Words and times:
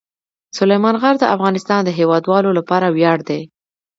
سلیمان 0.57 0.95
غر 1.01 1.15
د 1.19 1.25
افغانستان 1.35 1.81
د 1.83 1.89
هیوادوالو 1.99 2.49
لپاره 2.59 2.87
ویاړ 2.95 3.19
دی. 3.29 3.41